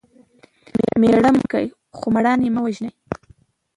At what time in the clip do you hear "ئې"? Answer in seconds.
2.45-2.49